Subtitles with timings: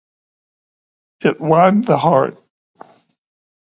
[1.23, 2.41] It widened the heart.